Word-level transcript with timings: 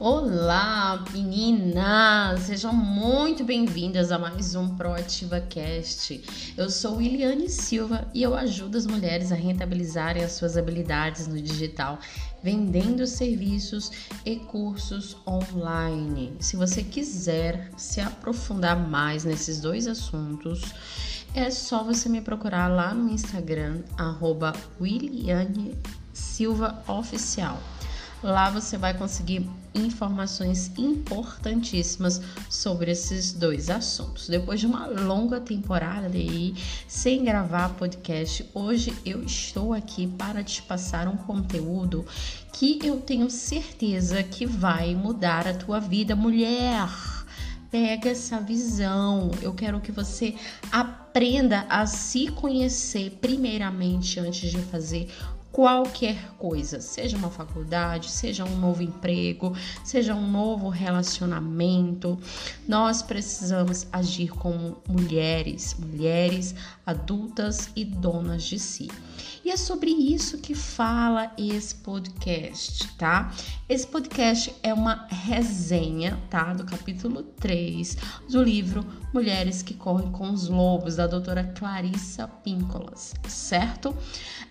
Olá, 0.00 1.04
meninas! 1.12 2.42
Sejam 2.42 2.72
muito 2.72 3.42
bem-vindas 3.42 4.12
a 4.12 4.18
mais 4.18 4.54
um 4.54 4.76
Proativa 4.76 5.40
Cast. 5.40 6.22
Eu 6.56 6.70
sou 6.70 7.02
Iliane 7.02 7.48
Silva 7.48 8.08
e 8.14 8.22
eu 8.22 8.32
ajudo 8.36 8.78
as 8.78 8.86
mulheres 8.86 9.32
a 9.32 9.34
rentabilizarem 9.34 10.22
as 10.22 10.34
suas 10.34 10.56
habilidades 10.56 11.26
no 11.26 11.42
digital, 11.42 11.98
vendendo 12.40 13.08
serviços 13.08 13.90
e 14.24 14.36
cursos 14.36 15.16
online. 15.26 16.32
Se 16.38 16.56
você 16.56 16.84
quiser 16.84 17.68
se 17.76 18.00
aprofundar 18.00 18.78
mais 18.78 19.24
nesses 19.24 19.60
dois 19.60 19.88
assuntos, 19.88 20.62
é 21.34 21.50
só 21.50 21.82
você 21.82 22.08
me 22.08 22.20
procurar 22.20 22.68
lá 22.68 22.94
no 22.94 23.10
Instagram, 23.10 23.82
arroba 23.96 24.52
Silva 26.12 26.84
Oficial. 26.86 27.60
Lá 28.22 28.50
você 28.50 28.76
vai 28.76 28.98
conseguir 28.98 29.48
informações 29.72 30.72
importantíssimas 30.76 32.20
sobre 32.50 32.90
esses 32.90 33.32
dois 33.32 33.70
assuntos. 33.70 34.28
Depois 34.28 34.58
de 34.58 34.66
uma 34.66 34.86
longa 34.86 35.40
temporada 35.40 36.08
aí 36.16 36.52
sem 36.88 37.24
gravar 37.24 37.68
podcast, 37.70 38.44
hoje 38.52 38.92
eu 39.06 39.22
estou 39.22 39.72
aqui 39.72 40.08
para 40.08 40.42
te 40.42 40.62
passar 40.62 41.06
um 41.06 41.16
conteúdo 41.16 42.04
que 42.52 42.80
eu 42.82 43.00
tenho 43.00 43.30
certeza 43.30 44.20
que 44.24 44.44
vai 44.44 44.96
mudar 44.96 45.46
a 45.46 45.54
tua 45.54 45.78
vida, 45.78 46.16
mulher. 46.16 46.88
Pega 47.70 48.08
essa 48.08 48.40
visão. 48.40 49.30
Eu 49.42 49.52
quero 49.54 49.80
que 49.80 49.92
você 49.92 50.34
aprenda 50.72 51.66
a 51.68 51.86
se 51.86 52.28
conhecer 52.28 53.18
primeiramente 53.20 54.18
antes 54.18 54.50
de 54.50 54.58
fazer 54.58 55.08
qualquer 55.58 56.36
coisa, 56.38 56.80
seja 56.80 57.16
uma 57.16 57.30
faculdade, 57.30 58.12
seja 58.12 58.44
um 58.44 58.56
novo 58.58 58.80
emprego, 58.80 59.56
seja 59.82 60.14
um 60.14 60.24
novo 60.24 60.68
relacionamento. 60.68 62.16
Nós 62.68 63.02
precisamos 63.02 63.84
agir 63.92 64.28
como 64.28 64.80
mulheres, 64.88 65.74
mulheres 65.76 66.54
adultas 66.88 67.68
e 67.76 67.84
donas 67.84 68.44
de 68.44 68.58
si. 68.58 68.88
E 69.44 69.50
é 69.50 69.58
sobre 69.58 69.90
isso 69.90 70.38
que 70.38 70.54
fala 70.54 71.30
esse 71.36 71.74
podcast, 71.74 72.88
tá? 72.96 73.30
Esse 73.68 73.86
podcast 73.86 74.54
é 74.62 74.72
uma 74.72 75.06
resenha, 75.10 76.18
tá? 76.30 76.54
Do 76.54 76.64
capítulo 76.64 77.22
3 77.22 77.94
do 78.30 78.42
livro 78.42 78.86
Mulheres 79.12 79.62
que 79.62 79.74
Correm 79.74 80.10
com 80.10 80.30
os 80.30 80.48
Lobos, 80.48 80.96
da 80.96 81.06
doutora 81.06 81.44
Clarissa 81.44 82.26
Píncolas, 82.26 83.14
certo? 83.28 83.94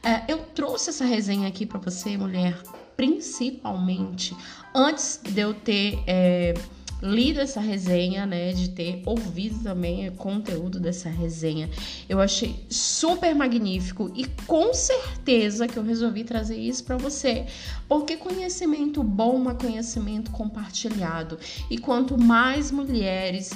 É, 0.04 0.32
eu 0.32 0.38
trouxe 0.54 0.92
essa 0.92 1.06
resenha 1.06 1.48
aqui 1.48 1.66
para 1.66 1.80
você, 1.80 2.18
mulher, 2.18 2.62
principalmente 2.96 4.38
antes 4.76 5.20
de 5.24 5.42
eu 5.42 5.56
ter. 5.56 6.04
É, 6.06 6.54
lido 7.02 7.40
essa 7.40 7.60
resenha, 7.60 8.26
né, 8.26 8.52
de 8.54 8.70
ter 8.70 9.02
ouvido 9.06 9.64
também 9.64 10.08
o 10.08 10.12
conteúdo 10.14 10.80
dessa 10.80 11.10
resenha. 11.10 11.70
Eu 12.10 12.20
achei 12.20 12.66
super 12.70 13.36
magnífico 13.36 14.12
e 14.16 14.26
com 14.46 14.74
certeza 14.74 15.68
que 15.68 15.78
eu 15.78 15.84
resolvi 15.84 16.24
trazer 16.24 16.58
isso 16.58 16.84
para 16.84 16.98
você, 16.98 17.46
porque 17.88 18.18
conhecimento 18.18 19.04
bom 19.04 19.50
é 19.50 19.54
conhecimento 19.54 20.32
compartilhado. 20.32 21.38
E 21.70 21.78
quanto 21.78 22.18
mais 22.18 22.72
mulheres 22.72 23.52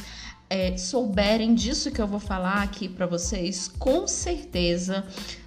é, 0.52 0.75
souberem 0.75 1.55
disso 1.55 1.89
que 1.91 2.02
eu 2.02 2.07
vou 2.07 2.19
falar 2.19 2.61
aqui 2.61 2.89
para 2.89 3.05
vocês, 3.05 3.69
com 3.69 4.05
certeza 4.05 5.05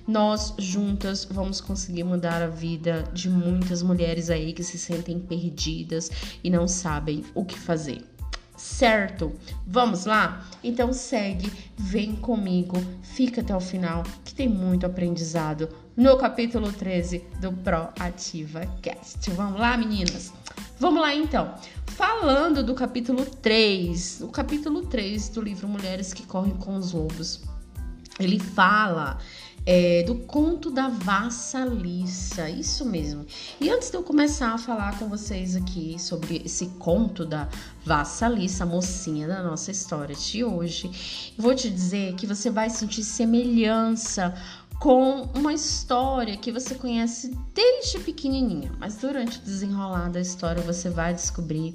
nós 0.09 0.55
juntas 0.59 1.27
vamos 1.31 1.61
conseguir 1.61 2.05
mudar 2.05 2.41
a 2.41 2.47
vida 2.47 3.05
de 3.13 3.29
muitas 3.29 3.83
mulheres 3.83 4.31
aí 4.31 4.55
que 4.55 4.65
se 4.65 4.79
sentem 4.79 5.21
perdidas 5.21 6.11
e 6.43 6.49
não 6.49 6.67
sabem 6.67 7.23
o 7.35 7.45
que 7.45 7.59
fazer. 7.59 8.14
Certo? 8.57 9.33
Vamos 9.67 10.05
lá? 10.05 10.47
Então 10.63 10.93
segue, 10.93 11.53
vem 11.77 12.15
comigo, 12.15 12.77
fica 13.03 13.41
até 13.41 13.55
o 13.55 13.61
final 13.61 14.05
que 14.25 14.35
tem 14.35 14.49
muito 14.49 14.87
aprendizado 14.87 15.69
no 15.97 16.17
capítulo 16.17 16.73
13 16.73 17.25
do 17.41 17.53
Proativa 17.53 18.67
Cast. 18.81 19.31
Vamos 19.31 19.61
lá, 19.61 19.77
meninas? 19.77 20.33
Vamos 20.79 21.01
lá 21.01 21.15
então. 21.15 21.55
Falando 21.87 22.63
do 22.63 22.75
capítulo 22.75 23.25
3, 23.25 24.23
o 24.23 24.29
capítulo 24.29 24.87
3 24.87 25.29
do 25.31 25.41
livro 25.41 25.69
Mulheres 25.69 26.13
que 26.13 26.25
Correm 26.25 26.55
com 26.55 26.77
os 26.77 26.93
Lobos, 26.93 27.43
ele 28.19 28.39
fala 28.39 29.19
é, 29.67 30.03
do 30.03 30.15
conto 30.15 30.71
da 30.71 30.89
vassalissa, 30.89 32.49
isso 32.51 32.85
mesmo. 32.85 33.25
E 33.61 33.71
antes 33.71 33.91
de 33.91 33.97
eu 33.97 34.03
começar 34.03 34.53
a 34.53 34.59
falar 34.59 34.99
com 34.99 35.09
vocês 35.09 35.57
aqui 35.57 35.97
sobre 35.99 36.43
esse 36.45 36.67
conto 36.79 37.25
da 37.25 37.49
vassalissa, 37.85 38.67
mocinha 38.67 39.27
da 39.27 39.43
nossa 39.43 39.71
história 39.71 40.15
de 40.15 40.45
hoje, 40.45 41.33
vou 41.39 41.55
te 41.55 41.71
dizer 41.71 42.15
que 42.15 42.27
você 42.27 42.51
vai 42.51 42.69
sentir 42.69 43.03
semelhança 43.03 44.35
com 44.79 45.23
uma 45.35 45.53
história 45.53 46.37
que 46.37 46.53
você 46.53 46.75
conhece 46.75 47.35
desde 47.55 47.99
pequenininha, 48.01 48.73
mas 48.79 48.97
durante 48.97 49.39
o 49.39 49.43
desenrolar 49.43 50.11
da 50.11 50.21
história 50.21 50.63
você 50.63 50.91
vai 50.91 51.15
descobrir 51.15 51.75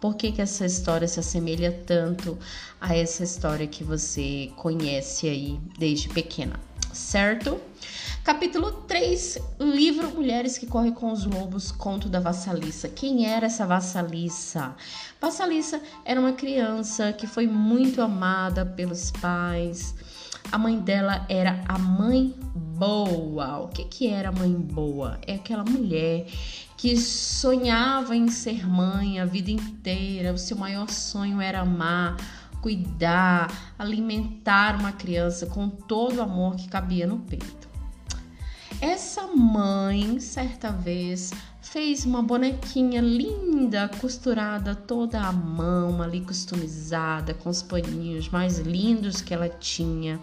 por 0.00 0.16
que, 0.16 0.30
que 0.32 0.42
essa 0.42 0.66
história 0.66 1.08
se 1.08 1.18
assemelha 1.18 1.72
tanto 1.86 2.38
a 2.78 2.94
essa 2.94 3.24
história 3.24 3.66
que 3.66 3.82
você 3.82 4.52
conhece 4.56 5.26
aí 5.26 5.58
desde 5.78 6.10
pequena, 6.10 6.60
certo? 6.94 7.60
Capítulo 8.22 8.72
3, 8.88 9.38
livro 9.60 10.08
Mulheres 10.12 10.56
que 10.56 10.66
Correm 10.66 10.92
com 10.92 11.12
os 11.12 11.26
Lobos, 11.26 11.70
conto 11.70 12.08
da 12.08 12.20
Vassalissa. 12.20 12.88
Quem 12.88 13.26
era 13.26 13.46
essa 13.46 13.66
Vassalissa? 13.66 14.74
Vassalissa 15.20 15.82
era 16.04 16.18
uma 16.18 16.32
criança 16.32 17.12
que 17.12 17.26
foi 17.26 17.46
muito 17.46 18.00
amada 18.00 18.64
pelos 18.64 19.10
pais, 19.10 19.94
a 20.52 20.58
mãe 20.58 20.78
dela 20.78 21.26
era 21.28 21.62
a 21.66 21.78
mãe 21.78 22.34
boa. 22.54 23.58
O 23.58 23.68
que, 23.68 23.84
que 23.84 24.06
era 24.06 24.28
a 24.28 24.32
mãe 24.32 24.52
boa? 24.52 25.18
É 25.26 25.34
aquela 25.34 25.64
mulher 25.64 26.26
que 26.76 26.96
sonhava 26.96 28.14
em 28.14 28.28
ser 28.28 28.66
mãe 28.68 29.18
a 29.18 29.24
vida 29.24 29.50
inteira. 29.50 30.32
O 30.32 30.38
seu 30.38 30.56
maior 30.56 30.88
sonho 30.90 31.40
era 31.40 31.60
amar, 31.60 32.16
cuidar, 32.64 33.74
alimentar 33.78 34.74
uma 34.80 34.90
criança 34.90 35.44
com 35.44 35.68
todo 35.68 36.16
o 36.16 36.22
amor 36.22 36.56
que 36.56 36.66
cabia 36.66 37.06
no 37.06 37.18
peito. 37.18 37.68
Essa 38.80 39.26
mãe, 39.26 40.18
certa 40.18 40.70
vez, 40.70 41.30
fez 41.60 42.06
uma 42.06 42.22
bonequinha 42.22 43.02
linda, 43.02 43.90
costurada 44.00 44.74
toda 44.74 45.20
à 45.20 45.30
mão, 45.30 46.00
ali 46.00 46.22
customizada, 46.22 47.34
com 47.34 47.50
os 47.50 47.62
paninhos 47.62 48.30
mais 48.30 48.58
lindos 48.58 49.20
que 49.20 49.34
ela 49.34 49.50
tinha, 49.50 50.18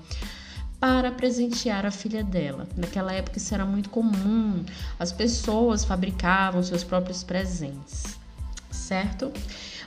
para 0.80 1.12
presentear 1.12 1.86
a 1.86 1.92
filha 1.92 2.24
dela. 2.24 2.68
Naquela 2.76 3.14
época 3.14 3.38
isso 3.38 3.54
era 3.54 3.68
muito 3.68 3.92
comum, 3.92 4.66
as 4.98 5.12
pessoas 5.12 5.86
fabricavam 5.86 6.64
seus 6.64 6.84
próprios 6.84 7.24
presentes, 7.24 8.18
certo? 8.72 9.32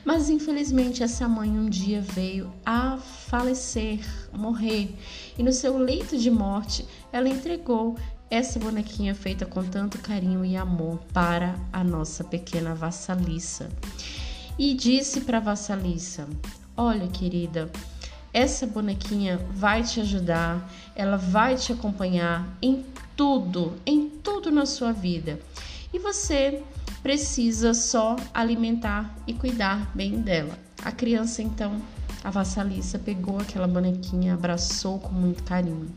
Mas 0.05 0.29
infelizmente 0.29 1.03
essa 1.03 1.27
mãe 1.27 1.49
um 1.51 1.69
dia 1.69 2.01
veio 2.01 2.53
a 2.65 2.99
falecer, 2.99 4.01
morrer, 4.33 4.95
e 5.39 5.43
no 5.43 5.53
seu 5.53 5.79
leito 5.79 6.19
de 6.19 6.31
morte 6.31 6.87
ela 7.11 7.29
entregou 7.29 7.97
essa 8.31 8.59
bonequinha 8.59 9.15
feita 9.15 9.47
com 9.47 9.63
tanto 9.65 9.99
carinho 9.99 10.45
e 10.45 10.57
amor 10.57 10.99
para 11.13 11.55
a 11.73 11.83
nossa 11.83 12.23
pequena 12.23 12.75
vassalissa. 12.75 13.69
E 14.59 14.75
disse 14.75 15.23
para 15.23 15.39
a 15.39 15.41
vassalissa: 15.41 16.29
Olha, 16.77 17.09
querida, 17.09 17.71
essa 18.33 18.67
bonequinha 18.67 19.39
vai 19.53 19.83
te 19.83 20.01
ajudar, 20.01 20.71
ela 20.95 21.17
vai 21.17 21.57
te 21.57 21.73
acompanhar 21.73 22.47
em 22.61 22.85
tudo, 23.17 23.75
em 23.87 24.09
tudo 24.09 24.51
na 24.51 24.67
sua 24.67 24.93
vida. 24.93 25.39
E 25.93 25.99
você 25.99 26.63
precisa 27.05 27.75
só 27.75 28.17
alimentar 28.33 29.15
e 29.27 29.35
cuidar 29.35 29.95
bem 29.95 30.23
dela. 30.23 30.59
A 30.83 30.91
criança, 30.91 31.43
então, 31.43 31.83
a 32.25 32.31
vassalissa, 32.31 32.99
pegou 32.99 33.39
aquela 33.39 33.69
bonequinha, 33.69 34.33
abraçou 34.33 34.99
com 34.99 35.13
muito 35.13 35.43
carinho 35.43 35.95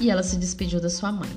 e 0.00 0.08
ela 0.08 0.22
se 0.22 0.36
despediu 0.36 0.80
da 0.80 0.88
sua 0.88 1.10
mãe. 1.10 1.30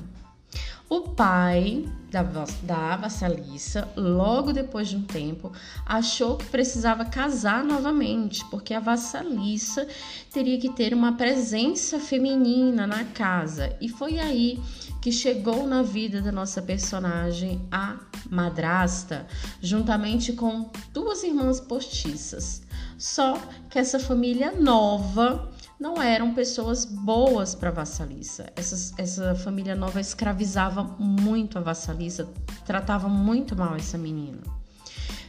O 0.90 1.02
pai 1.02 1.88
da, 2.10 2.20
da 2.64 2.96
vassalissa, 2.96 3.88
logo 3.96 4.52
depois 4.52 4.88
de 4.88 4.96
um 4.96 5.04
tempo, 5.04 5.52
achou 5.86 6.36
que 6.36 6.46
precisava 6.46 7.04
casar 7.04 7.62
novamente, 7.62 8.44
porque 8.50 8.74
a 8.74 8.80
vassalissa 8.80 9.86
teria 10.32 10.58
que 10.58 10.68
ter 10.68 10.92
uma 10.92 11.12
presença 11.12 12.00
feminina 12.00 12.88
na 12.88 13.04
casa. 13.04 13.76
E 13.80 13.88
foi 13.88 14.18
aí 14.18 14.60
que 15.00 15.12
chegou 15.12 15.64
na 15.64 15.80
vida 15.80 16.20
da 16.20 16.32
nossa 16.32 16.60
personagem 16.60 17.64
a 17.70 18.00
madrasta, 18.28 19.28
juntamente 19.62 20.32
com 20.32 20.72
duas 20.92 21.22
irmãs 21.22 21.60
postiças. 21.60 22.62
Só 22.98 23.40
que 23.70 23.78
essa 23.78 24.00
família 24.00 24.50
nova 24.50 25.52
não 25.80 26.00
eram 26.00 26.34
pessoas 26.34 26.84
boas 26.84 27.54
para 27.54 27.70
a 27.70 27.72
vassalissa. 27.72 28.52
Essa, 28.54 28.94
essa 28.98 29.34
família 29.34 29.74
nova 29.74 29.98
escravizava 29.98 30.84
muito 30.98 31.56
a 31.56 31.62
vassalissa, 31.62 32.28
tratava 32.66 33.08
muito 33.08 33.56
mal 33.56 33.74
essa 33.74 33.96
menina. 33.96 34.38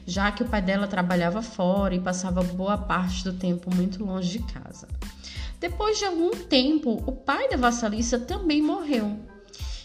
já 0.06 0.30
que 0.32 0.44
o 0.44 0.48
pai 0.48 0.62
dela 0.62 0.88
trabalhava 0.88 1.42
fora 1.42 1.96
e 1.96 2.00
passava 2.00 2.44
boa 2.44 2.78
parte 2.78 3.24
do 3.24 3.34
tempo 3.34 3.74
muito 3.74 4.04
longe 4.04 4.40
de 4.40 4.52
casa. 4.52 4.88
Depois 5.60 6.00
de 6.00 6.06
algum 6.06 6.32
tempo, 6.32 7.02
o 7.06 7.12
pai 7.12 7.48
da 7.48 7.56
vassalissa 7.56 8.20
também 8.20 8.62
morreu. 8.62 9.20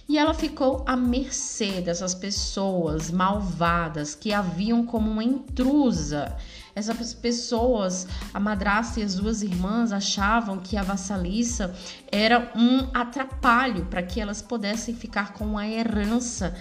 E 0.09 0.19
ela 0.19 0.33
ficou 0.33 0.85
à 0.87 0.97
mercê 0.97 1.81
dessas 1.81 2.15
pessoas 2.15 3.11
malvadas 3.11 4.15
que 4.15 4.33
a 4.33 4.41
viam 4.41 4.87
como 4.87 5.11
uma 5.11 5.23
intrusa. 5.23 6.37
Essas 6.77 7.15
pessoas, 7.15 8.07
a 8.35 8.39
madrasta 8.39 9.01
e 9.01 9.03
as 9.03 9.15
duas 9.15 9.41
irmãs, 9.41 9.93
achavam 9.93 10.59
que 10.59 10.77
a 10.77 10.83
vassalissa 10.83 11.75
era 12.13 12.53
um 12.55 12.91
atrapalho 12.93 13.87
para 13.87 14.03
que 14.03 14.21
elas 14.21 14.43
pudessem 14.43 14.95
ficar 14.95 15.33
com 15.33 15.57
a 15.57 15.67
herança 15.67 16.55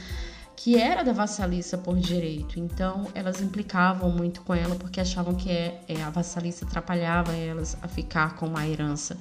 que 0.55 0.77
era 0.77 1.03
da 1.03 1.11
vassalissa 1.11 1.77
por 1.77 1.97
direito. 1.97 2.57
Então, 2.57 3.09
elas 3.13 3.41
implicavam 3.41 4.09
muito 4.09 4.41
com 4.41 4.55
ela 4.55 4.75
porque 4.75 5.01
achavam 5.01 5.35
que 5.35 5.51
é, 5.51 5.83
é, 5.85 6.01
a 6.01 6.09
vassalissa 6.09 6.63
atrapalhava 6.63 7.33
elas 7.33 7.77
a 7.81 7.87
ficar 7.89 8.37
com 8.37 8.55
a 8.55 8.65
herança 8.65 9.17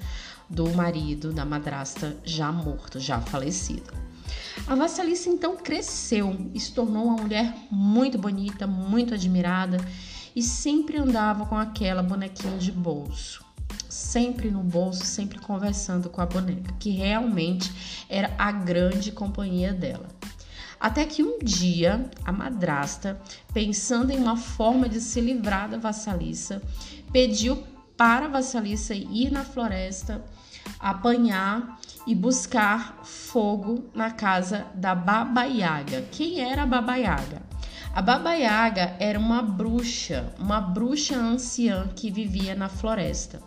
do 0.49 0.73
marido, 0.75 1.33
da 1.33 1.45
madrasta 1.45 2.17
já 2.23 2.53
morto, 2.53 3.01
já 3.01 3.21
falecido. 3.21 3.93
A 4.69 4.77
vassalissa 4.77 5.29
então 5.29 5.57
cresceu 5.57 6.49
e 6.55 6.61
se 6.61 6.73
tornou 6.73 7.07
uma 7.07 7.17
mulher 7.17 7.53
muito 7.69 8.17
bonita, 8.17 8.65
muito 8.65 9.13
admirada 9.13 9.79
e 10.35 10.43
sempre 10.43 10.99
andava 10.99 11.47
com 11.47 11.57
aquela 11.57 12.03
bonequinha 12.03 12.59
de 12.59 12.73
bolso. 12.73 13.45
Sempre 13.89 14.51
no 14.51 14.63
bolso, 14.63 15.05
sempre 15.05 15.39
conversando 15.39 16.11
com 16.11 16.21
a 16.21 16.27
boneca, 16.27 16.75
que 16.79 16.91
realmente 16.91 17.73
era 18.09 18.35
a 18.37 18.51
grande 18.51 19.13
companhia 19.13 19.73
dela. 19.73 20.09
Até 20.81 21.05
que 21.05 21.23
um 21.23 21.39
dia 21.39 22.11
a 22.25 22.33
madrasta, 22.33 23.21
pensando 23.53 24.11
em 24.11 24.19
uma 24.19 24.37
forma 24.37 24.89
de 24.89 25.01
se 25.01 25.21
livrar 25.21 25.69
da 25.69 25.79
vassalissa, 25.79 26.61
pediu 27.13 27.65
para 27.97 28.27
a 28.27 28.29
vassalissa 28.29 28.95
ir 28.95 29.31
na 29.31 29.45
floresta, 29.45 30.25
apanhar 30.79 31.79
e 32.07 32.15
buscar 32.15 33.01
fogo 33.05 33.89
na 33.95 34.11
casa 34.11 34.67
da 34.75 34.95
Baba 34.95 35.45
Yaga. 35.45 36.03
Quem 36.11 36.41
era 36.41 36.65
a 36.65 36.67
Baba 36.67 36.97
Yaga? 36.97 37.43
A 37.95 38.03
Baba 38.03 38.33
Yaga 38.35 38.97
era 38.99 39.17
uma 39.17 39.41
bruxa, 39.41 40.35
uma 40.37 40.61
bruxa 40.61 41.15
anciã 41.15 41.87
que 41.95 42.11
vivia 42.11 42.53
na 42.53 42.69
floresta. 42.69 43.41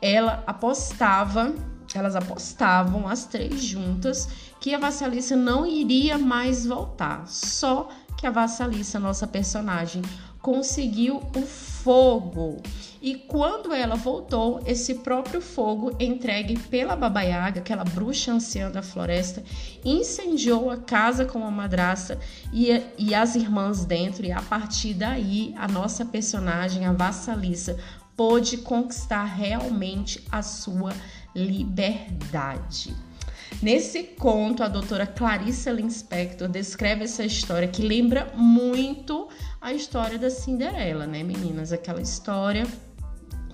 Ela 0.00 0.42
apostava, 0.46 1.54
elas 1.94 2.16
apostavam 2.16 3.06
as 3.06 3.26
três 3.26 3.62
juntas 3.62 4.26
que 4.58 4.74
a 4.74 4.78
vassalissa 4.78 5.36
não 5.36 5.66
iria 5.66 6.16
mais 6.16 6.64
voltar. 6.64 7.28
Só 7.28 7.90
que 8.16 8.26
a 8.26 8.30
vassalissa, 8.30 8.98
nossa 8.98 9.26
personagem, 9.26 10.00
conseguiu 10.44 11.22
o 11.34 11.40
fogo. 11.40 12.62
E 13.00 13.14
quando 13.14 13.72
ela 13.72 13.94
voltou, 13.94 14.62
esse 14.66 14.96
próprio 14.96 15.40
fogo, 15.40 15.96
entregue 15.98 16.58
pela 16.58 16.94
Baba 16.94 17.22
Yaga, 17.22 17.60
aquela 17.60 17.82
bruxa 17.82 18.30
anciã 18.30 18.70
da 18.70 18.82
floresta, 18.82 19.42
incendiou 19.82 20.70
a 20.70 20.76
casa 20.76 21.24
com 21.24 21.46
a 21.46 21.50
madrasta 21.50 22.18
e, 22.52 22.68
e 22.98 23.14
as 23.14 23.34
irmãs 23.34 23.86
dentro. 23.86 24.26
E 24.26 24.32
a 24.32 24.42
partir 24.42 24.92
daí, 24.92 25.54
a 25.56 25.66
nossa 25.66 26.04
personagem, 26.04 26.84
a 26.84 26.92
vassalissa, 26.92 27.78
pôde 28.14 28.58
conquistar 28.58 29.24
realmente 29.24 30.22
a 30.30 30.42
sua 30.42 30.92
liberdade. 31.34 32.94
Nesse 33.62 34.02
conto, 34.02 34.62
a 34.62 34.68
doutora 34.68 35.06
Clarissa 35.06 35.70
Linspector 35.70 36.48
descreve 36.48 37.04
essa 37.04 37.24
história 37.24 37.68
que 37.68 37.82
lembra 37.82 38.32
muito 38.34 39.28
a 39.60 39.72
história 39.72 40.18
da 40.18 40.28
Cinderela, 40.28 41.06
né, 41.06 41.22
meninas? 41.22 41.72
Aquela 41.72 42.02
história 42.02 42.66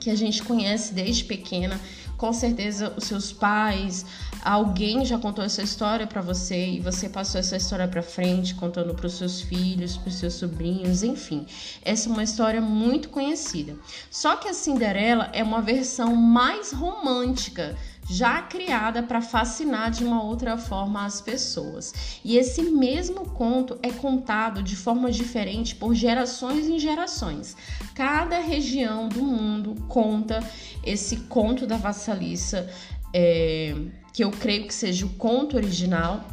que 0.01 0.11
a 0.11 0.17
gente 0.17 0.43
conhece 0.43 0.95
desde 0.95 1.25
pequena. 1.25 1.79
Com 2.17 2.33
certeza 2.35 2.93
os 2.99 3.05
seus 3.05 3.33
pais, 3.33 4.05
alguém 4.43 5.07
já 5.07 5.19
contou 5.19 5.43
essa 5.43 5.63
história 5.63 6.07
para 6.07 6.21
você 6.21 6.69
e 6.69 6.81
você 6.81 7.09
passou 7.09 7.39
essa 7.39 7.57
história 7.57 7.89
para 7.89 8.03
frente, 8.03 8.55
contando 8.55 8.95
para 8.95 9.07
os 9.07 9.15
seus 9.15 9.41
filhos, 9.41 9.97
para 9.97 10.09
os 10.09 10.17
seus 10.17 10.35
sobrinhos, 10.35 11.03
enfim. 11.03 11.47
Essa 11.83 12.11
é 12.11 12.13
uma 12.13 12.23
história 12.23 12.61
muito 12.61 13.09
conhecida. 13.09 13.75
Só 14.11 14.37
que 14.37 14.49
a 14.49 14.55
Cinderela 14.55 15.31
é 15.33 15.43
uma 15.43 15.63
versão 15.63 16.15
mais 16.15 16.73
romântica 16.73 17.75
já 18.11 18.43
criada 18.43 19.05
para 19.05 19.23
fascinar 19.23 19.89
de 19.93 20.05
uma 20.05 20.21
outra 20.21 20.59
forma 20.59 21.05
as 21.05 21.21
pessoas. 21.21 22.21
E 22.25 22.37
esse 22.37 22.61
mesmo 22.63 23.25
conto 23.31 23.79
é 23.85 23.91
contado 23.91 24.65
de 24.65 24.75
forma 24.75 25.13
diferente 25.13 25.77
por 25.77 25.95
gerações 25.95 26.67
em 26.67 26.77
gerações. 26.77 27.57
Cada 27.95 28.41
região 28.41 29.09
do 29.09 29.23
mundo 29.23 29.77
conta 29.87 30.43
esse 30.85 31.19
conto 31.19 31.69
da 31.69 31.77
vassalissa, 31.77 32.69
é, 33.15 33.77
que 34.13 34.25
eu 34.25 34.33
creio 34.33 34.67
que 34.67 34.75
seja 34.75 35.07
o 35.07 35.11
conto 35.11 35.57
original. 35.57 36.25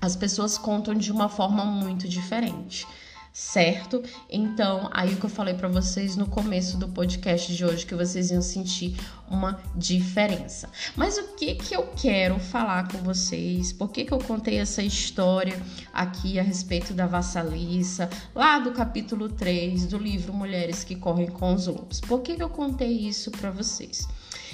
As 0.00 0.14
pessoas 0.14 0.56
contam 0.56 0.94
de 0.94 1.10
uma 1.10 1.28
forma 1.28 1.64
muito 1.64 2.08
diferente 2.08 2.86
certo? 3.32 4.02
Então, 4.28 4.90
aí 4.92 5.14
o 5.14 5.16
que 5.16 5.24
eu 5.24 5.30
falei 5.30 5.54
para 5.54 5.68
vocês 5.68 6.16
no 6.16 6.26
começo 6.26 6.76
do 6.76 6.88
podcast 6.88 7.54
de 7.54 7.64
hoje 7.64 7.86
que 7.86 7.94
vocês 7.94 8.30
iam 8.30 8.42
sentir 8.42 8.94
uma 9.30 9.58
diferença. 9.74 10.68
Mas 10.94 11.16
o 11.16 11.34
que 11.34 11.54
que 11.54 11.74
eu 11.74 11.86
quero 11.96 12.38
falar 12.38 12.88
com 12.88 12.98
vocês? 12.98 13.72
Por 13.72 13.88
que 13.88 14.04
que 14.04 14.12
eu 14.12 14.18
contei 14.18 14.58
essa 14.58 14.82
história 14.82 15.60
aqui 15.92 16.38
a 16.38 16.42
respeito 16.42 16.92
da 16.92 17.06
vassalissa, 17.06 18.10
lá 18.34 18.58
do 18.58 18.72
capítulo 18.72 19.30
3 19.30 19.86
do 19.86 19.96
livro 19.96 20.34
Mulheres 20.34 20.84
que 20.84 20.94
correm 20.94 21.28
com 21.28 21.54
os 21.54 21.66
lobos? 21.66 22.00
Por 22.00 22.20
que 22.20 22.36
que 22.36 22.42
eu 22.42 22.50
contei 22.50 22.92
isso 22.92 23.30
para 23.30 23.50
vocês? 23.50 24.06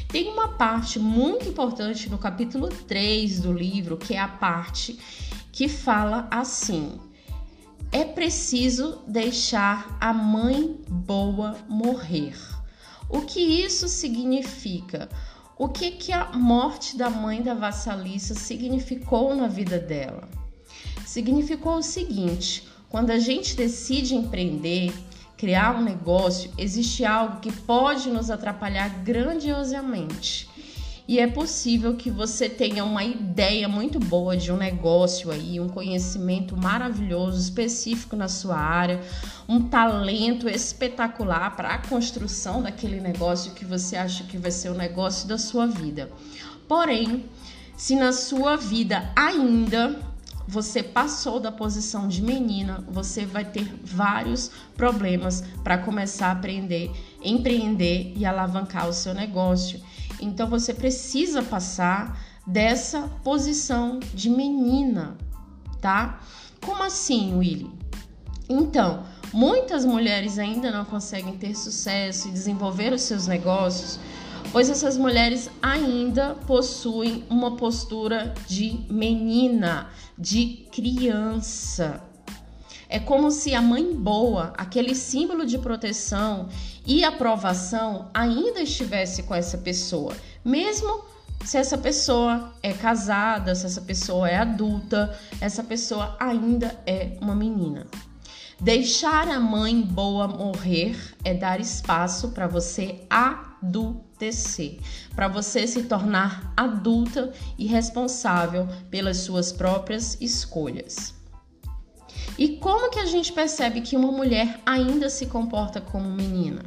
Tem 0.07 0.29
uma 0.29 0.57
parte 0.57 0.99
muito 0.99 1.49
importante 1.49 2.09
no 2.09 2.17
capítulo 2.17 2.69
3 2.69 3.41
do 3.41 3.53
livro, 3.53 3.97
que 3.97 4.15
é 4.15 4.21
a 4.21 4.29
parte 4.29 4.99
que 5.53 5.69
fala 5.69 6.29
assim: 6.31 6.99
é 7.91 8.05
preciso 8.05 9.03
deixar 9.07 9.97
a 10.01 10.13
mãe 10.13 10.79
boa 10.89 11.57
morrer. 11.69 12.37
O 13.09 13.23
que 13.23 13.41
isso 13.41 13.89
significa? 13.89 15.09
O 15.57 15.69
que, 15.69 15.93
que 15.93 16.13
a 16.13 16.33
morte 16.33 16.97
da 16.97 17.09
mãe 17.09 17.43
da 17.43 17.55
vassalissa 17.55 18.35
significou 18.35 19.35
na 19.35 19.49
vida 19.49 19.79
dela? 19.79 20.29
Significou 21.07 21.79
o 21.79 21.83
seguinte: 21.83 22.69
quando 22.89 23.11
a 23.11 23.19
gente 23.19 23.57
decide 23.57 24.15
empreender, 24.15 24.93
criar 25.37 25.75
um 25.77 25.83
negócio, 25.83 26.53
existe 26.59 27.05
algo 27.05 27.41
que 27.41 27.51
pode 27.51 28.11
nos 28.11 28.31
atrapalhar 28.31 28.89
grandiosamente. 29.03 30.49
E 31.09 31.19
é 31.19 31.27
possível 31.27 31.97
que 31.97 32.11
você 32.11 32.51
tenha 32.51 32.85
uma 32.85 33.03
ideia 33.03 33.67
muito 33.67 33.99
boa 33.99 34.37
de 34.37 34.53
um 34.53 34.59
negócio 34.59 35.31
aí, 35.31 35.59
um 35.59 35.67
conhecimento 35.67 36.55
maravilhoso, 36.55 37.41
específico 37.41 38.15
na 38.15 38.29
sua 38.29 38.59
área, 38.59 39.01
um 39.49 39.71
talento 39.71 40.47
espetacular 40.51 41.57
para 41.57 41.71
a 41.71 41.79
construção 41.79 42.63
daquele 42.63 43.01
negócio 43.01 43.55
que 43.55 43.65
você 43.65 43.97
acha 43.97 44.25
que 44.25 44.37
vai 44.37 44.51
ser 44.51 44.69
o 44.69 44.75
negócio 44.75 45.27
da 45.27 45.39
sua 45.39 45.67
vida. 45.67 46.11
Porém, 46.69 47.25
se 47.75 47.97
na 47.97 48.13
sua 48.13 48.57
vida 48.57 49.11
ainda 49.17 49.99
você 50.47 50.83
passou 50.83 51.41
da 51.41 51.51
posição 51.51 52.07
de 52.07 52.21
menina, 52.21 52.85
você 52.87 53.25
vai 53.25 53.47
ter 53.47 53.65
vários 53.83 54.51
problemas 54.77 55.43
para 55.65 55.79
começar 55.79 56.29
a 56.29 56.33
aprender, 56.33 56.91
empreender 57.23 58.13
e 58.15 58.27
alavancar 58.27 58.89
o 58.89 58.93
seu 58.93 59.15
negócio. 59.15 59.81
Então 60.21 60.49
você 60.49 60.75
precisa 60.75 61.43
passar 61.43 62.21
dessa 62.47 63.03
posição 63.23 64.01
de 64.15 64.31
menina, 64.31 65.17
tá? 65.81 66.21
Como 66.65 66.83
assim, 66.83 67.37
Willy? 67.37 67.71
Então, 68.49 69.05
muitas 69.33 69.85
mulheres 69.85 70.39
ainda 70.39 70.71
não 70.71 70.85
conseguem 70.85 71.37
ter 71.37 71.55
sucesso 71.55 72.29
e 72.29 72.31
desenvolver 72.31 72.93
os 72.93 73.03
seus 73.03 73.27
negócios, 73.27 74.01
pois 74.51 74.71
essas 74.71 74.97
mulheres 74.97 75.51
ainda 75.61 76.35
possuem 76.47 77.25
uma 77.29 77.57
postura 77.57 78.33
de 78.47 78.87
menina, 78.91 79.91
de 80.17 80.67
criança. 80.73 82.03
É 82.89 82.99
como 82.99 83.31
se 83.31 83.55
a 83.55 83.61
mãe 83.61 83.95
boa, 83.95 84.55
aquele 84.57 84.95
símbolo 84.95 85.45
de 85.45 85.59
proteção 85.59 86.49
e 86.87 87.05
aprovação, 87.05 88.11
ainda 88.15 88.63
estivesse 88.63 89.25
com 89.25 89.35
essa 89.35 89.59
pessoa, 89.59 90.17
mesmo 90.43 91.05
se 91.45 91.59
essa 91.59 91.77
pessoa 91.77 92.53
é 92.63 92.73
casada, 92.73 93.55
se 93.55 93.67
essa 93.67 93.81
pessoa 93.81 94.29
é 94.29 94.37
adulta, 94.37 95.17
essa 95.41 95.63
pessoa 95.63 96.17
ainda 96.19 96.79
é 96.87 97.17
uma 97.21 97.35
menina. 97.35 97.87
Deixar 98.61 99.29
a 99.29 99.39
mãe 99.39 99.81
boa 99.81 100.27
morrer 100.27 100.97
é 101.23 101.33
dar 101.33 101.61
espaço 101.61 102.31
para 102.31 102.49
você 102.49 103.03
adultecer, 103.09 104.81
para 105.15 105.29
você 105.29 105.65
se 105.67 105.85
tornar 105.85 106.53
adulta 106.57 107.33
e 107.57 107.67
responsável 107.67 108.67
pelas 108.91 109.19
suas 109.19 109.53
próprias 109.53 110.17
escolhas. 110.21 111.18
E 112.39 112.57
como 112.59 112.89
que 112.89 113.01
a 113.01 113.05
gente 113.05 113.33
percebe 113.33 113.81
que 113.81 113.97
uma 113.97 114.13
mulher 114.13 114.61
ainda 114.65 115.11
se 115.11 115.27
comporta 115.27 115.81
como 115.81 116.09
menina? 116.09 116.63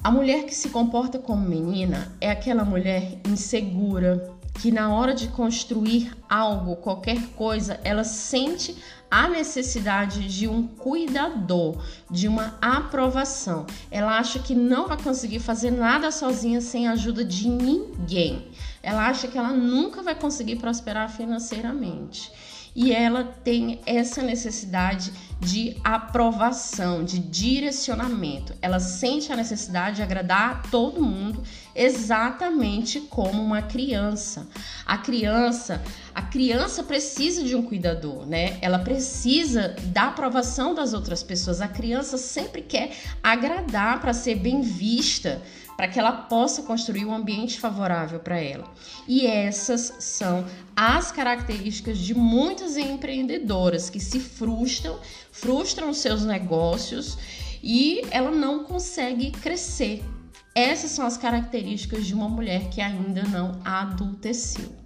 A 0.00 0.12
mulher 0.12 0.44
que 0.44 0.54
se 0.54 0.68
comporta 0.68 1.18
como 1.18 1.44
menina 1.44 2.12
é 2.20 2.30
aquela 2.30 2.64
mulher 2.64 3.18
insegura, 3.28 4.32
que 4.60 4.70
na 4.70 4.94
hora 4.94 5.12
de 5.12 5.26
construir 5.26 6.12
algo, 6.30 6.76
qualquer 6.76 7.20
coisa, 7.30 7.80
ela 7.82 8.04
sente 8.04 8.76
a 9.10 9.28
necessidade 9.28 10.28
de 10.28 10.46
um 10.46 10.68
cuidador, 10.68 11.82
de 12.08 12.28
uma 12.28 12.56
aprovação. 12.60 13.66
Ela 13.90 14.18
acha 14.18 14.38
que 14.38 14.54
não 14.54 14.86
vai 14.86 15.02
conseguir 15.02 15.40
fazer 15.40 15.72
nada 15.72 16.12
sozinha 16.12 16.60
sem 16.60 16.86
a 16.86 16.92
ajuda 16.92 17.24
de 17.24 17.48
ninguém. 17.48 18.52
Ela 18.84 19.08
acha 19.08 19.26
que 19.26 19.36
ela 19.36 19.52
nunca 19.52 20.00
vai 20.00 20.14
conseguir 20.14 20.56
prosperar 20.56 21.10
financeiramente 21.10 22.30
e 22.74 22.92
ela 22.92 23.24
tem 23.24 23.80
essa 23.84 24.22
necessidade 24.22 25.12
de 25.38 25.76
aprovação, 25.82 27.04
de 27.04 27.18
direcionamento. 27.18 28.54
Ela 28.62 28.80
sente 28.80 29.32
a 29.32 29.36
necessidade 29.36 29.96
de 29.96 30.02
agradar 30.02 30.62
todo 30.70 31.02
mundo 31.02 31.42
exatamente 31.74 33.00
como 33.00 33.42
uma 33.42 33.62
criança. 33.62 34.46
A 34.84 34.98
criança, 34.98 35.82
a 36.14 36.22
criança 36.22 36.82
precisa 36.82 37.42
de 37.42 37.54
um 37.54 37.62
cuidador, 37.62 38.26
né? 38.26 38.58
Ela 38.60 38.78
precisa 38.78 39.74
da 39.86 40.04
aprovação 40.04 40.74
das 40.74 40.92
outras 40.92 41.22
pessoas. 41.22 41.60
A 41.60 41.68
criança 41.68 42.18
sempre 42.18 42.62
quer 42.62 42.92
agradar 43.22 44.00
para 44.00 44.12
ser 44.12 44.36
bem 44.36 44.60
vista 44.60 45.42
para 45.76 45.88
que 45.88 45.98
ela 45.98 46.12
possa 46.12 46.62
construir 46.62 47.04
um 47.04 47.14
ambiente 47.14 47.58
favorável 47.58 48.20
para 48.20 48.38
ela. 48.38 48.70
E 49.08 49.26
essas 49.26 49.94
são 49.98 50.44
as 50.76 51.10
características 51.10 51.98
de 51.98 52.14
muitas 52.14 52.76
empreendedoras 52.76 53.90
que 53.90 53.98
se 53.98 54.20
frustram, 54.20 54.98
frustram 55.30 55.92
seus 55.92 56.24
negócios 56.24 57.18
e 57.62 58.02
ela 58.10 58.30
não 58.30 58.64
consegue 58.64 59.30
crescer. 59.30 60.04
Essas 60.54 60.90
são 60.90 61.06
as 61.06 61.16
características 61.16 62.06
de 62.06 62.14
uma 62.14 62.28
mulher 62.28 62.68
que 62.68 62.80
ainda 62.80 63.22
não 63.22 63.58
adulteceu. 63.64 64.82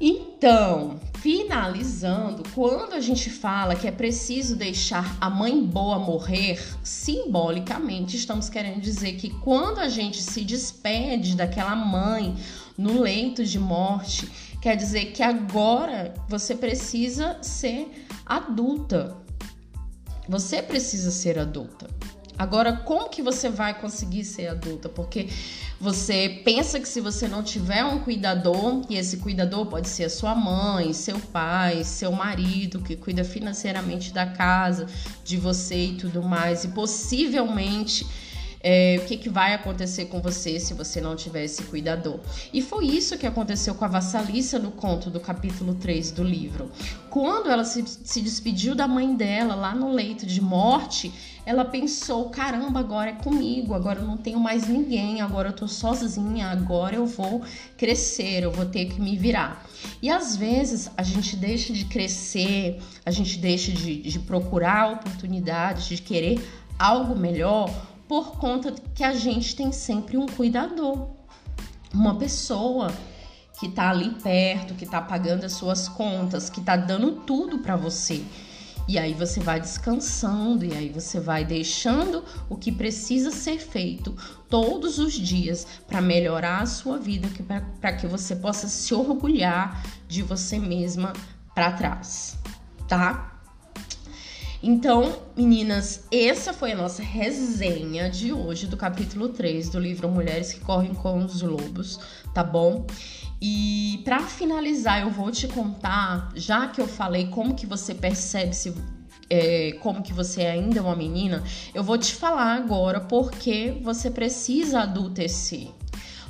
Então, 0.00 0.98
finalizando, 1.18 2.42
quando 2.54 2.94
a 2.94 3.00
gente 3.00 3.28
fala 3.28 3.76
que 3.76 3.86
é 3.86 3.92
preciso 3.92 4.56
deixar 4.56 5.16
a 5.20 5.28
mãe 5.28 5.62
boa 5.62 5.98
morrer, 5.98 6.58
simbolicamente 6.82 8.16
estamos 8.16 8.48
querendo 8.48 8.80
dizer 8.80 9.16
que 9.16 9.28
quando 9.28 9.78
a 9.78 9.90
gente 9.90 10.22
se 10.22 10.42
despede 10.42 11.36
daquela 11.36 11.76
mãe 11.76 12.34
no 12.78 12.98
leito 12.98 13.44
de 13.44 13.58
morte, 13.58 14.26
quer 14.62 14.74
dizer 14.74 15.12
que 15.12 15.22
agora 15.22 16.14
você 16.26 16.54
precisa 16.54 17.36
ser 17.42 18.06
adulta. 18.24 19.14
Você 20.26 20.62
precisa 20.62 21.10
ser 21.10 21.38
adulta. 21.38 21.88
Agora, 22.40 22.72
como 22.72 23.10
que 23.10 23.20
você 23.20 23.50
vai 23.50 23.78
conseguir 23.78 24.24
ser 24.24 24.46
adulta? 24.46 24.88
Porque 24.88 25.28
você 25.78 26.40
pensa 26.42 26.80
que 26.80 26.88
se 26.88 26.98
você 26.98 27.28
não 27.28 27.42
tiver 27.42 27.84
um 27.84 27.98
cuidador, 27.98 28.80
e 28.88 28.96
esse 28.96 29.18
cuidador 29.18 29.66
pode 29.66 29.90
ser 29.90 30.04
a 30.04 30.08
sua 30.08 30.34
mãe, 30.34 30.94
seu 30.94 31.18
pai, 31.18 31.84
seu 31.84 32.10
marido, 32.10 32.80
que 32.80 32.96
cuida 32.96 33.24
financeiramente 33.24 34.10
da 34.10 34.24
casa, 34.24 34.86
de 35.22 35.36
você 35.36 35.88
e 35.88 35.96
tudo 35.96 36.22
mais, 36.22 36.64
e 36.64 36.68
possivelmente 36.68 38.06
é, 38.62 39.00
o 39.02 39.06
que, 39.06 39.16
que 39.16 39.28
vai 39.28 39.54
acontecer 39.54 40.06
com 40.06 40.20
você 40.20 40.60
se 40.60 40.74
você 40.74 41.00
não 41.00 41.16
tiver 41.16 41.44
esse 41.44 41.62
cuidador. 41.64 42.20
E 42.52 42.60
foi 42.60 42.86
isso 42.86 43.16
que 43.16 43.26
aconteceu 43.26 43.74
com 43.74 43.84
a 43.84 43.88
Vassalissa 43.88 44.58
no 44.58 44.70
conto 44.70 45.08
do 45.08 45.18
capítulo 45.18 45.74
3 45.74 46.10
do 46.10 46.22
livro. 46.22 46.70
Quando 47.08 47.50
ela 47.50 47.64
se, 47.64 47.84
se 47.86 48.20
despediu 48.20 48.74
da 48.74 48.86
mãe 48.86 49.14
dela 49.16 49.54
lá 49.54 49.74
no 49.74 49.90
leito 49.92 50.26
de 50.26 50.40
morte, 50.40 51.10
ela 51.46 51.64
pensou: 51.64 52.28
caramba, 52.28 52.80
agora 52.80 53.10
é 53.10 53.14
comigo, 53.14 53.74
agora 53.74 54.00
eu 54.00 54.06
não 54.06 54.16
tenho 54.16 54.38
mais 54.38 54.68
ninguém, 54.68 55.22
agora 55.22 55.48
eu 55.48 55.52
tô 55.52 55.66
sozinha, 55.66 56.48
agora 56.48 56.96
eu 56.96 57.06
vou 57.06 57.42
crescer, 57.78 58.42
eu 58.42 58.52
vou 58.52 58.66
ter 58.66 58.86
que 58.86 59.00
me 59.00 59.16
virar. 59.16 59.66
E 60.02 60.10
às 60.10 60.36
vezes 60.36 60.90
a 60.96 61.02
gente 61.02 61.34
deixa 61.34 61.72
de 61.72 61.86
crescer, 61.86 62.78
a 63.06 63.10
gente 63.10 63.38
deixa 63.38 63.72
de, 63.72 64.02
de 64.02 64.18
procurar 64.18 64.92
oportunidades, 64.92 65.86
de 65.86 66.02
querer 66.02 66.40
algo 66.78 67.16
melhor 67.16 67.70
por 68.10 68.38
conta 68.38 68.74
que 68.92 69.04
a 69.04 69.12
gente 69.12 69.54
tem 69.54 69.70
sempre 69.70 70.16
um 70.16 70.26
cuidador, 70.26 71.10
uma 71.94 72.18
pessoa 72.18 72.92
que 73.60 73.68
tá 73.68 73.88
ali 73.88 74.10
perto, 74.20 74.74
que 74.74 74.84
tá 74.84 75.00
pagando 75.00 75.44
as 75.44 75.52
suas 75.52 75.88
contas, 75.88 76.50
que 76.50 76.60
tá 76.60 76.76
dando 76.76 77.20
tudo 77.20 77.60
para 77.60 77.76
você. 77.76 78.24
E 78.88 78.98
aí 78.98 79.14
você 79.14 79.38
vai 79.38 79.60
descansando 79.60 80.64
e 80.64 80.72
aí 80.72 80.88
você 80.88 81.20
vai 81.20 81.44
deixando 81.44 82.24
o 82.48 82.56
que 82.56 82.72
precisa 82.72 83.30
ser 83.30 83.60
feito 83.60 84.16
todos 84.48 84.98
os 84.98 85.12
dias 85.12 85.64
para 85.86 86.00
melhorar 86.00 86.62
a 86.62 86.66
sua 86.66 86.98
vida, 86.98 87.28
para 87.80 87.92
que 87.92 88.08
você 88.08 88.34
possa 88.34 88.66
se 88.66 88.92
orgulhar 88.92 89.86
de 90.08 90.20
você 90.20 90.58
mesma 90.58 91.12
para 91.54 91.70
trás, 91.70 92.36
tá? 92.88 93.39
Então, 94.62 95.22
meninas, 95.34 96.04
essa 96.12 96.52
foi 96.52 96.72
a 96.72 96.76
nossa 96.76 97.02
resenha 97.02 98.10
de 98.10 98.30
hoje 98.30 98.66
do 98.66 98.76
capítulo 98.76 99.30
3 99.30 99.70
do 99.70 99.80
livro 99.80 100.06
Mulheres 100.10 100.52
que 100.52 100.60
Correm 100.60 100.92
com 100.92 101.24
os 101.24 101.40
Lobos, 101.40 101.98
tá 102.34 102.44
bom? 102.44 102.86
E 103.40 104.02
para 104.04 104.20
finalizar, 104.20 105.00
eu 105.00 105.08
vou 105.08 105.30
te 105.30 105.48
contar, 105.48 106.30
já 106.34 106.68
que 106.68 106.78
eu 106.78 106.86
falei 106.86 107.28
como 107.28 107.54
que 107.54 107.64
você 107.64 107.94
percebe 107.94 108.54
se 108.54 108.74
é, 109.30 109.72
como 109.80 110.02
que 110.02 110.12
você 110.12 110.42
ainda 110.42 110.78
é 110.78 110.82
uma 110.82 110.96
menina, 110.96 111.42
eu 111.72 111.82
vou 111.82 111.96
te 111.96 112.14
falar 112.14 112.54
agora 112.56 113.00
porque 113.00 113.78
você 113.82 114.10
precisa 114.10 114.80
adultecer. 114.80 115.68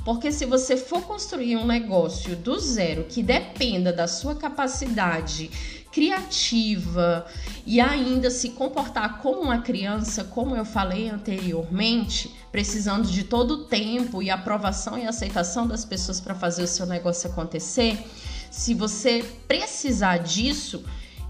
Porque 0.05 0.31
se 0.31 0.45
você 0.45 0.77
for 0.77 1.01
construir 1.03 1.57
um 1.57 1.65
negócio 1.65 2.35
do 2.35 2.57
zero 2.59 3.03
que 3.03 3.21
dependa 3.21 3.91
da 3.91 4.07
sua 4.07 4.35
capacidade 4.35 5.80
criativa 5.91 7.25
e 7.65 7.79
ainda 7.79 8.29
se 8.29 8.49
comportar 8.51 9.19
como 9.19 9.41
uma 9.41 9.61
criança, 9.61 10.23
como 10.23 10.55
eu 10.55 10.65
falei 10.65 11.09
anteriormente, 11.09 12.33
precisando 12.51 13.07
de 13.07 13.23
todo 13.23 13.51
o 13.51 13.65
tempo 13.65 14.21
e 14.21 14.29
aprovação 14.29 14.97
e 14.97 15.05
aceitação 15.05 15.67
das 15.67 15.85
pessoas 15.85 16.19
para 16.19 16.33
fazer 16.33 16.63
o 16.63 16.67
seu 16.67 16.85
negócio 16.85 17.29
acontecer, 17.29 18.03
se 18.49 18.73
você 18.73 19.23
precisar 19.47 20.17
disso, 20.17 20.83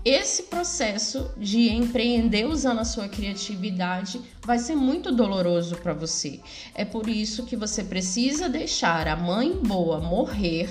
esse 0.03 0.43
processo 0.43 1.29
de 1.37 1.69
empreender 1.69 2.47
usando 2.47 2.79
a 2.79 2.85
sua 2.85 3.07
criatividade 3.07 4.19
vai 4.43 4.57
ser 4.57 4.75
muito 4.75 5.11
doloroso 5.11 5.75
para 5.75 5.93
você. 5.93 6.39
É 6.73 6.83
por 6.83 7.07
isso 7.07 7.45
que 7.45 7.55
você 7.55 7.83
precisa 7.83 8.49
deixar 8.49 9.07
a 9.07 9.15
mãe 9.15 9.55
boa 9.61 9.99
morrer 9.99 10.69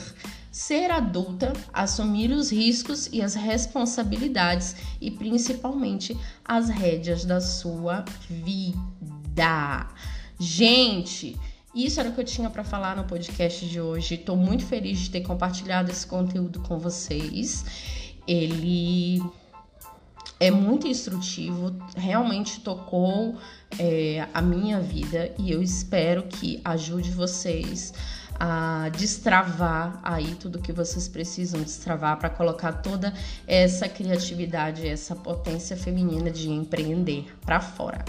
ser 0.50 0.90
adulta, 0.90 1.52
assumir 1.72 2.30
os 2.32 2.50
riscos 2.50 3.08
e 3.12 3.22
as 3.22 3.34
responsabilidades 3.34 4.74
e 5.00 5.10
principalmente 5.10 6.16
as 6.44 6.68
rédeas 6.68 7.24
da 7.24 7.40
sua 7.40 8.04
vida. 8.28 9.88
Gente, 10.38 11.38
isso 11.74 12.00
era 12.00 12.08
o 12.08 12.12
que 12.12 12.20
eu 12.20 12.24
tinha 12.24 12.50
para 12.50 12.64
falar 12.64 12.96
no 12.96 13.04
podcast 13.04 13.64
de 13.64 13.80
hoje. 13.80 14.16
Estou 14.16 14.36
muito 14.36 14.64
feliz 14.66 14.98
de 14.98 15.10
ter 15.10 15.20
compartilhado 15.20 15.90
esse 15.90 16.06
conteúdo 16.06 16.60
com 16.60 16.78
vocês. 16.78 17.64
Ele 18.26 19.22
é 20.40 20.50
muito 20.50 20.88
instrutivo, 20.88 21.76
realmente 21.94 22.60
tocou 22.60 23.36
é, 23.78 24.26
a 24.32 24.40
minha 24.40 24.80
vida 24.80 25.32
e 25.38 25.52
eu 25.52 25.62
espero 25.62 26.22
que 26.24 26.60
ajude 26.64 27.10
vocês 27.10 27.92
a 28.40 28.88
destravar 28.88 30.00
aí 30.02 30.34
tudo 30.34 30.58
que 30.58 30.72
vocês 30.72 31.06
precisam 31.06 31.60
destravar 31.60 32.18
para 32.18 32.30
colocar 32.30 32.72
toda 32.72 33.12
essa 33.46 33.86
criatividade, 33.86 34.88
essa 34.88 35.14
potência 35.14 35.76
feminina 35.76 36.30
de 36.30 36.48
empreender 36.50 37.26
para 37.44 37.60
fora. 37.60 38.02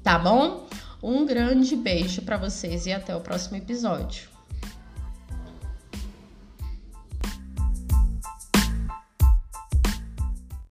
Tá 0.00 0.16
bom? 0.16 0.68
Um 1.02 1.26
grande 1.26 1.74
beijo 1.74 2.22
para 2.22 2.36
vocês 2.36 2.86
e 2.86 2.92
até 2.92 3.16
o 3.16 3.20
próximo 3.20 3.56
episódio. 3.56 4.33